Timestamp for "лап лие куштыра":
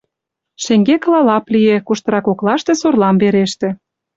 1.27-2.19